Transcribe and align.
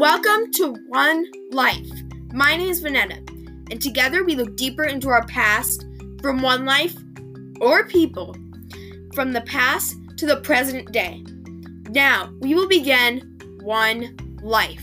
Welcome 0.00 0.50
to 0.52 0.76
One 0.88 1.26
Life. 1.50 1.90
My 2.32 2.56
name 2.56 2.70
is 2.70 2.82
Vinetta, 2.82 3.18
and 3.70 3.82
together 3.82 4.24
we 4.24 4.34
look 4.34 4.56
deeper 4.56 4.84
into 4.84 5.10
our 5.10 5.26
past 5.26 5.84
from 6.22 6.40
one 6.40 6.64
life 6.64 6.96
or 7.60 7.86
people, 7.86 8.34
from 9.12 9.32
the 9.32 9.42
past 9.42 9.94
to 10.16 10.24
the 10.24 10.40
present 10.40 10.90
day. 10.90 11.22
Now, 11.90 12.32
we 12.40 12.54
will 12.54 12.66
begin 12.66 13.38
One 13.60 14.16
Life. 14.42 14.80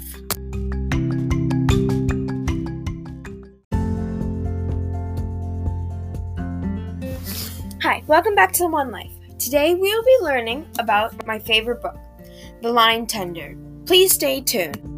Hi, 7.81 8.03
welcome 8.05 8.35
back 8.35 8.51
to 8.53 8.67
One 8.67 8.91
Life. 8.91 9.13
Today 9.39 9.73
we 9.73 9.95
will 9.95 10.03
be 10.03 10.17
learning 10.21 10.67
about 10.77 11.25
my 11.25 11.39
favorite 11.39 11.81
book, 11.81 11.97
The 12.61 12.71
Line 12.71 13.07
Tender. 13.07 13.57
Please 13.87 14.13
stay 14.13 14.41
tuned. 14.41 14.96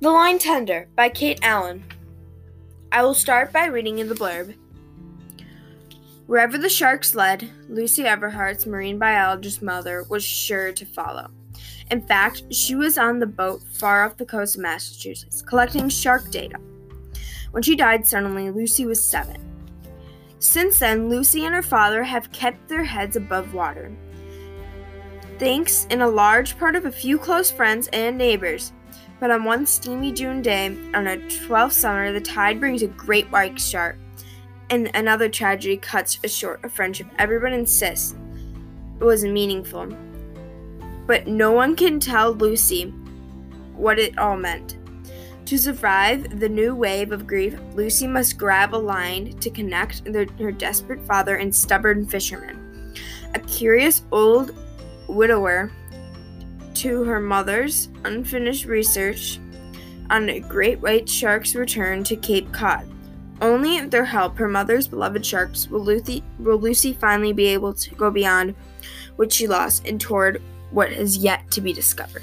The 0.00 0.12
Line 0.12 0.38
Tender 0.38 0.86
by 0.94 1.08
Kate 1.08 1.40
Allen. 1.42 1.82
I 2.92 3.02
will 3.02 3.14
start 3.14 3.52
by 3.52 3.66
reading 3.66 3.98
in 3.98 4.08
the 4.08 4.14
blurb. 4.14 4.54
Wherever 6.28 6.56
the 6.56 6.68
sharks 6.68 7.16
led, 7.16 7.50
Lucy 7.68 8.04
Everhart's 8.04 8.64
marine 8.64 9.00
biologist 9.00 9.60
mother 9.60 10.04
was 10.08 10.22
sure 10.22 10.70
to 10.70 10.86
follow. 10.86 11.32
In 11.90 12.00
fact, 12.00 12.44
she 12.54 12.76
was 12.76 12.96
on 12.96 13.18
the 13.18 13.26
boat 13.26 13.60
far 13.72 14.04
off 14.04 14.16
the 14.16 14.24
coast 14.24 14.54
of 14.54 14.62
Massachusetts, 14.62 15.42
collecting 15.42 15.88
shark 15.88 16.30
data. 16.30 16.60
When 17.50 17.64
she 17.64 17.74
died 17.74 18.06
suddenly, 18.06 18.52
Lucy 18.52 18.86
was 18.86 19.04
seven. 19.04 19.44
Since 20.38 20.78
then, 20.78 21.08
Lucy 21.08 21.44
and 21.44 21.56
her 21.56 21.62
father 21.62 22.04
have 22.04 22.30
kept 22.30 22.68
their 22.68 22.84
heads 22.84 23.16
above 23.16 23.52
water. 23.52 23.90
Thanks 25.40 25.88
in 25.90 26.02
a 26.02 26.08
large 26.08 26.56
part 26.56 26.76
of 26.76 26.84
a 26.84 26.92
few 26.92 27.18
close 27.18 27.50
friends 27.50 27.88
and 27.88 28.16
neighbors, 28.16 28.72
but 29.20 29.30
on 29.30 29.44
one 29.44 29.66
steamy 29.66 30.12
June 30.12 30.42
day, 30.42 30.66
on 30.94 31.06
a 31.06 31.16
12th 31.16 31.72
summer, 31.72 32.12
the 32.12 32.20
tide 32.20 32.60
brings 32.60 32.82
a 32.82 32.88
great 32.88 33.30
white 33.32 33.58
shark, 33.60 33.96
and 34.70 34.90
another 34.94 35.28
tragedy 35.28 35.76
cuts 35.76 36.18
short 36.30 36.60
a 36.64 36.68
friendship 36.68 37.06
everyone 37.18 37.52
insists 37.52 38.14
it 39.00 39.04
was 39.04 39.24
meaningful. 39.24 39.86
But 41.06 41.26
no 41.26 41.52
one 41.52 41.76
can 41.76 42.00
tell 42.00 42.32
Lucy 42.32 42.90
what 43.76 43.98
it 43.98 44.18
all 44.18 44.36
meant. 44.36 44.76
To 45.46 45.56
survive 45.56 46.40
the 46.40 46.48
new 46.48 46.74
wave 46.74 47.12
of 47.12 47.26
grief, 47.26 47.58
Lucy 47.74 48.06
must 48.06 48.36
grab 48.36 48.74
a 48.74 48.76
line 48.76 49.38
to 49.38 49.50
connect 49.50 50.06
her 50.38 50.52
desperate 50.52 51.06
father 51.06 51.36
and 51.36 51.54
stubborn 51.54 52.06
fisherman. 52.06 52.92
A 53.34 53.38
curious 53.40 54.02
old 54.10 54.54
widower 55.06 55.70
to 56.78 57.04
her 57.04 57.20
mother's 57.20 57.88
unfinished 58.04 58.64
research 58.64 59.38
on 60.10 60.28
a 60.28 60.40
great 60.40 60.80
white 60.80 61.08
shark's 61.08 61.54
return 61.54 62.04
to 62.04 62.16
Cape 62.16 62.50
Cod. 62.52 62.88
Only 63.40 63.80
with 63.80 63.90
their 63.90 64.04
help, 64.04 64.36
her 64.38 64.48
mother's 64.48 64.88
beloved 64.88 65.24
sharks, 65.24 65.68
will 65.68 65.80
Lucy, 65.80 66.24
will 66.38 66.58
Lucy 66.58 66.92
finally 66.92 67.32
be 67.32 67.46
able 67.46 67.74
to 67.74 67.94
go 67.94 68.10
beyond 68.10 68.54
what 69.16 69.32
she 69.32 69.46
lost 69.46 69.86
and 69.86 70.00
toward 70.00 70.42
what 70.70 70.92
is 70.92 71.16
yet 71.16 71.50
to 71.50 71.60
be 71.60 71.72
discovered. 71.72 72.22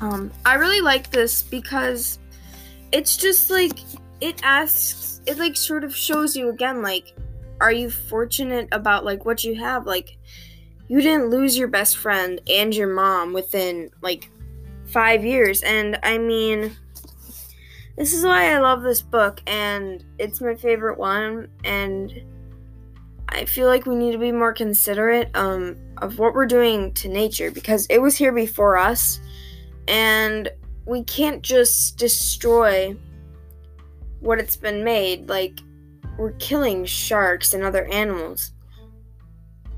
Um, 0.00 0.30
I 0.44 0.54
really 0.54 0.80
like 0.80 1.10
this 1.10 1.42
because 1.42 2.18
it's 2.92 3.16
just 3.16 3.50
like 3.50 3.78
it 4.20 4.40
asks, 4.42 5.20
it 5.26 5.38
like 5.38 5.56
sort 5.56 5.84
of 5.84 5.94
shows 5.94 6.36
you 6.36 6.48
again, 6.48 6.82
like, 6.82 7.14
are 7.60 7.72
you 7.72 7.90
fortunate 7.90 8.68
about 8.72 9.04
like 9.04 9.24
what 9.24 9.44
you 9.44 9.54
have? 9.54 9.86
Like, 9.86 10.16
you 10.88 11.00
didn't 11.00 11.30
lose 11.30 11.56
your 11.56 11.68
best 11.68 11.96
friend 11.96 12.40
and 12.48 12.74
your 12.74 12.88
mom 12.88 13.32
within 13.32 13.90
like 14.02 14.30
five 14.86 15.24
years. 15.24 15.62
And 15.62 15.98
I 16.02 16.18
mean, 16.18 16.76
this 17.96 18.12
is 18.12 18.24
why 18.24 18.52
I 18.52 18.58
love 18.58 18.82
this 18.82 19.00
book, 19.00 19.40
and 19.46 20.04
it's 20.18 20.40
my 20.40 20.54
favorite 20.54 20.98
one. 20.98 21.48
And 21.64 22.12
I 23.28 23.44
feel 23.44 23.68
like 23.68 23.86
we 23.86 23.94
need 23.94 24.12
to 24.12 24.18
be 24.18 24.32
more 24.32 24.52
considerate 24.52 25.30
um, 25.34 25.76
of 25.98 26.18
what 26.18 26.34
we're 26.34 26.46
doing 26.46 26.92
to 26.94 27.08
nature 27.08 27.50
because 27.50 27.86
it 27.86 27.98
was 27.98 28.16
here 28.16 28.32
before 28.32 28.76
us, 28.76 29.20
and 29.88 30.50
we 30.86 31.02
can't 31.04 31.42
just 31.42 31.96
destroy 31.96 32.96
what 34.20 34.38
it's 34.38 34.56
been 34.56 34.84
made. 34.84 35.28
Like, 35.28 35.60
we're 36.18 36.32
killing 36.32 36.84
sharks 36.84 37.54
and 37.54 37.62
other 37.62 37.86
animals. 37.86 38.52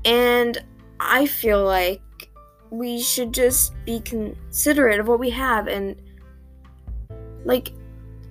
And 0.05 0.63
I 0.99 1.25
feel 1.25 1.63
like 1.63 2.01
we 2.69 3.01
should 3.01 3.33
just 3.33 3.73
be 3.85 3.99
considerate 4.01 4.99
of 4.99 5.07
what 5.07 5.19
we 5.19 5.29
have 5.29 5.67
and 5.67 5.95
like 7.45 7.71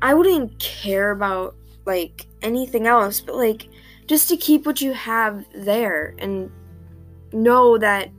I 0.03 0.15
wouldn't 0.15 0.59
care 0.59 1.11
about 1.11 1.57
like 1.87 2.27
anything 2.43 2.87
else, 2.87 3.21
but 3.21 3.37
like 3.37 3.69
just 4.07 4.29
to 4.29 4.37
keep 4.37 4.67
what 4.67 4.81
you 4.81 4.93
have 4.93 5.45
there 5.55 6.15
and 6.19 6.51
know 7.33 7.79
that 7.79 8.11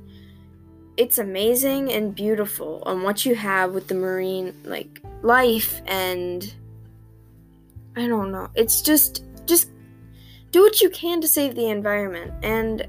it's 0.98 1.20
amazing 1.20 1.92
and 1.92 2.16
beautiful 2.16 2.82
on 2.86 3.04
what 3.04 3.26
you 3.26 3.36
have 3.36 3.72
with 3.72 3.88
the 3.88 3.96
marine 3.96 4.54
like 4.64 5.02
life 5.22 5.82
and 5.86 6.54
I 7.96 8.08
don't 8.08 8.32
know. 8.32 8.50
It's 8.56 8.82
just 8.82 9.24
just 9.46 9.70
do 10.52 10.62
what 10.62 10.82
you 10.82 10.90
can 10.90 11.22
to 11.22 11.28
save 11.28 11.56
the 11.56 11.70
environment 11.70 12.34
and 12.44 12.88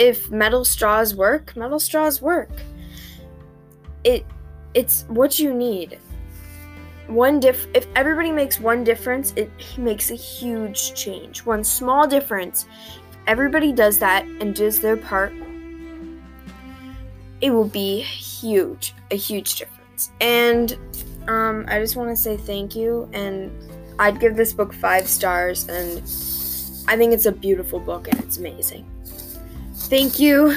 if 0.00 0.30
metal 0.30 0.64
straws 0.64 1.14
work, 1.14 1.54
metal 1.54 1.78
straws 1.78 2.20
work. 2.22 2.50
It 4.02 4.24
it's 4.72 5.04
what 5.08 5.38
you 5.38 5.52
need. 5.52 5.98
One 7.06 7.38
diff 7.38 7.66
if 7.74 7.86
everybody 7.94 8.32
makes 8.32 8.58
one 8.58 8.82
difference, 8.82 9.32
it 9.36 9.50
makes 9.78 10.10
a 10.10 10.14
huge 10.14 10.94
change. 10.94 11.44
One 11.44 11.62
small 11.62 12.08
difference. 12.08 12.66
If 13.10 13.18
everybody 13.26 13.72
does 13.72 13.98
that 13.98 14.24
and 14.24 14.54
does 14.54 14.80
their 14.80 14.96
part, 14.96 15.34
it 17.42 17.50
will 17.50 17.68
be 17.68 18.00
huge, 18.00 18.94
a 19.10 19.16
huge 19.16 19.56
difference. 19.56 20.10
And 20.22 20.78
um, 21.28 21.66
I 21.68 21.78
just 21.78 21.96
want 21.96 22.08
to 22.08 22.16
say 22.16 22.38
thank 22.38 22.74
you 22.74 23.08
and 23.12 23.50
I'd 23.98 24.18
give 24.18 24.34
this 24.34 24.54
book 24.54 24.72
5 24.72 25.06
stars 25.06 25.68
and 25.68 25.98
I 26.88 26.96
think 26.96 27.12
it's 27.12 27.26
a 27.26 27.32
beautiful 27.32 27.78
book 27.78 28.08
and 28.08 28.18
it's 28.20 28.38
amazing. 28.38 28.86
Thank 29.74 30.20
you. 30.20 30.56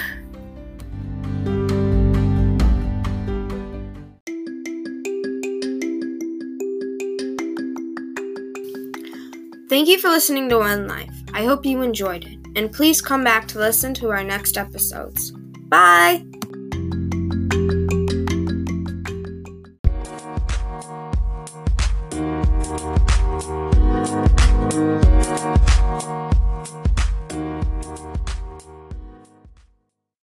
Thank 9.69 9.87
you 9.87 9.97
for 9.97 10.09
listening 10.09 10.49
to 10.49 10.59
One 10.59 10.87
Life. 10.87 11.09
I 11.33 11.45
hope 11.45 11.65
you 11.65 11.81
enjoyed 11.81 12.25
it, 12.25 12.37
and 12.55 12.71
please 12.71 13.01
come 13.01 13.23
back 13.23 13.47
to 13.49 13.57
listen 13.57 13.93
to 13.95 14.11
our 14.11 14.23
next 14.23 14.55
episodes. 14.55 15.31
Bye! 15.67 16.23